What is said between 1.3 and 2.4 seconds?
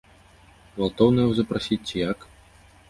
запрасіць ці як?